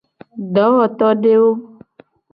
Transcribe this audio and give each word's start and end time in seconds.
Dowotodewo. 0.53 1.51